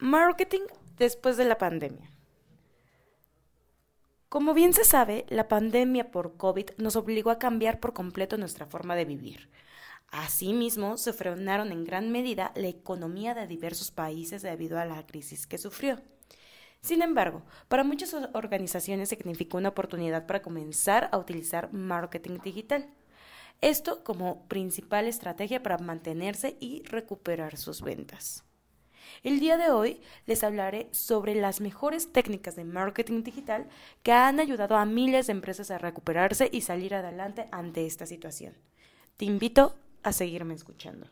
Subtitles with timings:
[0.00, 0.62] Marketing
[0.96, 2.10] después de la pandemia.
[4.30, 8.64] Como bien se sabe, la pandemia por COVID nos obligó a cambiar por completo nuestra
[8.64, 9.50] forma de vivir.
[10.10, 15.46] Asimismo, se frenaron en gran medida la economía de diversos países debido a la crisis
[15.46, 16.00] que sufrió.
[16.80, 22.88] Sin embargo, para muchas organizaciones significó una oportunidad para comenzar a utilizar marketing digital.
[23.60, 28.44] Esto como principal estrategia para mantenerse y recuperar sus ventas.
[29.22, 33.68] El día de hoy les hablaré sobre las mejores técnicas de marketing digital
[34.02, 38.54] que han ayudado a miles de empresas a recuperarse y salir adelante ante esta situación.
[39.16, 41.06] Te invito a seguirme escuchando.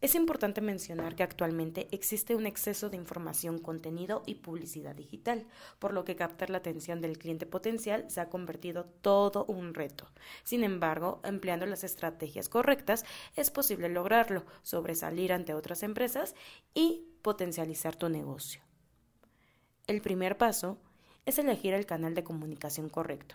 [0.00, 5.46] Es importante mencionar que actualmente existe un exceso de información, contenido y publicidad digital,
[5.78, 10.08] por lo que captar la atención del cliente potencial se ha convertido todo un reto.
[10.42, 13.04] Sin embargo, empleando las estrategias correctas
[13.36, 16.34] es posible lograrlo, sobresalir ante otras empresas
[16.72, 18.62] y potencializar tu negocio.
[19.86, 20.78] El primer paso
[21.26, 23.34] es elegir el canal de comunicación correcto.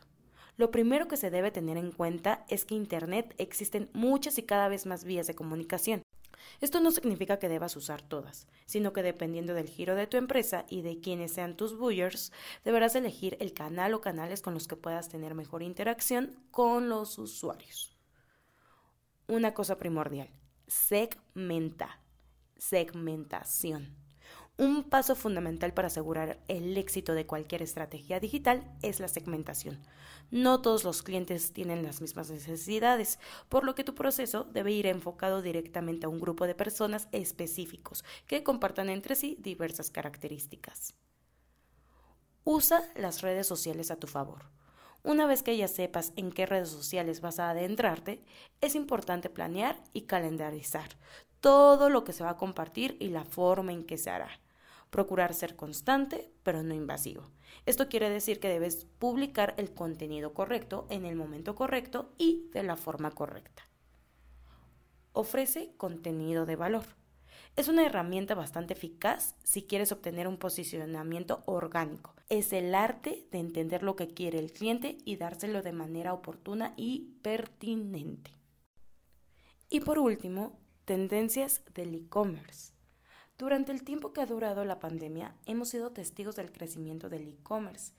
[0.57, 4.67] Lo primero que se debe tener en cuenta es que Internet existen muchas y cada
[4.67, 6.04] vez más vías de comunicación.
[6.61, 10.65] Esto no significa que debas usar todas, sino que dependiendo del giro de tu empresa
[10.69, 12.31] y de quiénes sean tus buyers,
[12.63, 17.17] deberás elegir el canal o canales con los que puedas tener mejor interacción con los
[17.17, 17.95] usuarios.
[19.27, 20.29] Una cosa primordial,
[20.67, 21.99] segmenta,
[22.57, 24.04] segmentación.
[24.57, 29.81] Un paso fundamental para asegurar el éxito de cualquier estrategia digital es la segmentación.
[30.31, 34.87] No todos los clientes tienen las mismas necesidades, por lo que tu proceso debe ir
[34.87, 40.95] enfocado directamente a un grupo de personas específicos que compartan entre sí diversas características.
[42.45, 44.45] Usa las redes sociales a tu favor.
[45.03, 48.23] Una vez que ya sepas en qué redes sociales vas a adentrarte,
[48.61, 50.91] es importante planear y calendarizar
[51.41, 54.44] todo lo que se va a compartir y la forma en que se hará.
[54.89, 57.31] Procurar ser constante, pero no invasivo.
[57.65, 62.63] Esto quiere decir que debes publicar el contenido correcto en el momento correcto y de
[62.63, 63.63] la forma correcta.
[65.13, 66.85] Ofrece contenido de valor.
[67.55, 72.13] Es una herramienta bastante eficaz si quieres obtener un posicionamiento orgánico.
[72.27, 76.73] Es el arte de entender lo que quiere el cliente y dárselo de manera oportuna
[76.75, 78.31] y pertinente.
[79.69, 82.74] Y por último, tendencias del e-commerce.
[83.37, 87.91] Durante el tiempo que ha durado la pandemia, hemos sido testigos del crecimiento del e-commerce.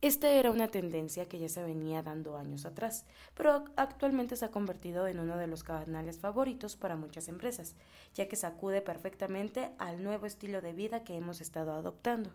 [0.00, 3.06] Esta era una tendencia que ya se venía dando años atrás,
[3.36, 7.76] pero actualmente se ha convertido en uno de los canales favoritos para muchas empresas,
[8.14, 12.34] ya que sacude perfectamente al nuevo estilo de vida que hemos estado adoptando.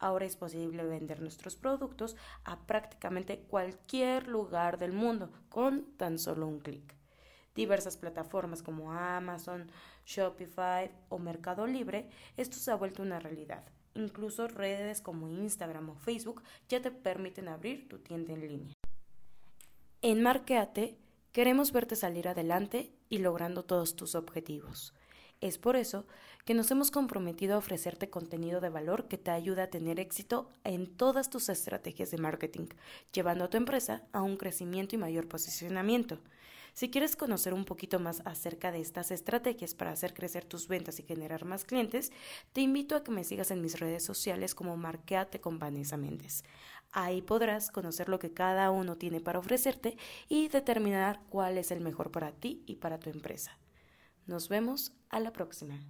[0.00, 6.48] Ahora es posible vender nuestros productos a prácticamente cualquier lugar del mundo con tan solo
[6.48, 6.96] un clic
[7.56, 9.70] diversas plataformas como Amazon,
[10.04, 13.64] Shopify o Mercado Libre, esto se ha vuelto una realidad.
[13.94, 18.74] Incluso redes como Instagram o Facebook ya te permiten abrir tu tienda en línea.
[20.02, 20.98] En Markeate
[21.32, 24.94] queremos verte salir adelante y logrando todos tus objetivos.
[25.40, 26.06] Es por eso
[26.44, 30.48] que nos hemos comprometido a ofrecerte contenido de valor que te ayude a tener éxito
[30.64, 32.68] en todas tus estrategias de marketing,
[33.12, 36.20] llevando a tu empresa a un crecimiento y mayor posicionamiento.
[36.76, 41.00] Si quieres conocer un poquito más acerca de estas estrategias para hacer crecer tus ventas
[41.00, 42.12] y generar más clientes,
[42.52, 46.44] te invito a que me sigas en mis redes sociales como Marqueate con Vanessa Méndez.
[46.92, 49.96] Ahí podrás conocer lo que cada uno tiene para ofrecerte
[50.28, 53.56] y determinar cuál es el mejor para ti y para tu empresa.
[54.26, 55.80] Nos vemos a la próxima.